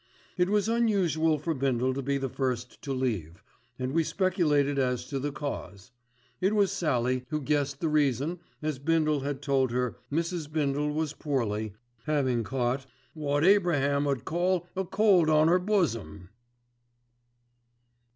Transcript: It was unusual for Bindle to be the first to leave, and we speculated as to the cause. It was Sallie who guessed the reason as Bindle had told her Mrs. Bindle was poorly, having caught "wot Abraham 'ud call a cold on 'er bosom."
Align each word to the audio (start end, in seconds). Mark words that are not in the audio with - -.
It 0.35 0.49
was 0.49 0.67
unusual 0.67 1.37
for 1.37 1.53
Bindle 1.53 1.93
to 1.93 2.01
be 2.01 2.17
the 2.17 2.27
first 2.27 2.81
to 2.81 2.91
leave, 2.91 3.43
and 3.77 3.91
we 3.91 4.03
speculated 4.03 4.79
as 4.79 5.05
to 5.09 5.19
the 5.19 5.31
cause. 5.31 5.91
It 6.39 6.55
was 6.55 6.71
Sallie 6.71 7.23
who 7.29 7.39
guessed 7.39 7.81
the 7.81 7.87
reason 7.87 8.39
as 8.63 8.79
Bindle 8.79 9.19
had 9.19 9.43
told 9.43 9.69
her 9.69 9.97
Mrs. 10.11 10.51
Bindle 10.51 10.91
was 10.91 11.13
poorly, 11.13 11.73
having 12.05 12.43
caught 12.43 12.87
"wot 13.13 13.43
Abraham 13.43 14.07
'ud 14.07 14.25
call 14.25 14.65
a 14.75 14.85
cold 14.85 15.29
on 15.29 15.47
'er 15.49 15.59
bosom." 15.59 16.29